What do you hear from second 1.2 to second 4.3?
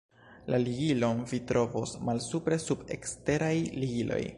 vi trovos malsupre sub "Eksteraj ligiloj".